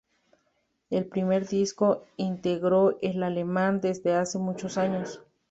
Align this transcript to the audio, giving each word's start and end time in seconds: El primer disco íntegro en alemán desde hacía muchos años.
El 0.89 1.05
primer 1.05 1.47
disco 1.47 2.05
íntegro 2.17 2.97
en 3.03 3.21
alemán 3.21 3.81
desde 3.81 4.15
hacía 4.15 4.41
muchos 4.41 4.79
años. 4.79 5.21